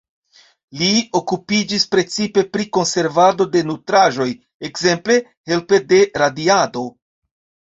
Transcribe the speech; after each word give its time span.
Li 0.77 0.87
okupiĝis 1.19 1.83
precipe 1.95 2.43
pri 2.57 2.65
konservado 2.77 3.47
de 3.57 3.63
nutraĵoj, 3.67 4.27
ekzemple 4.71 5.19
helpe 5.53 5.83
de 5.95 6.01
radiado. 6.25 6.87